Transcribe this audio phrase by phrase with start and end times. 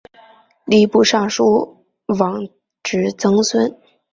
[0.65, 2.49] 吏部尚书王
[2.81, 3.77] 直曾孙。